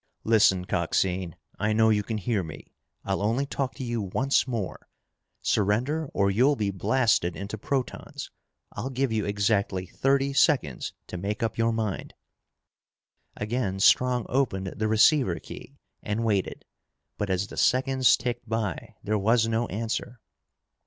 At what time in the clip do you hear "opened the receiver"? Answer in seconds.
14.27-15.37